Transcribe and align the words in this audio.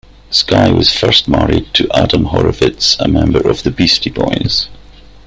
Skye 0.31 0.71
was 0.71 0.91
first 0.97 1.27
married 1.27 1.75
to 1.75 1.87
Adam 1.93 2.25
Horovitz, 2.25 2.97
a 2.99 3.07
member 3.07 3.47
of 3.47 3.61
the 3.61 3.69
Beastie 3.69 4.09
Boys. 4.09 4.67